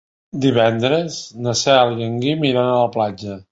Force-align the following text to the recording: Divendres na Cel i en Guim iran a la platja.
Divendres 0.45 1.19
na 1.49 1.55
Cel 1.61 1.95
i 2.01 2.09
en 2.09 2.17
Guim 2.25 2.49
iran 2.53 2.73
a 2.75 2.83
la 2.83 2.91
platja. 2.99 3.41